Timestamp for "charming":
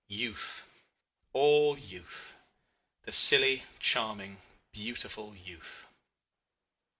3.77-4.37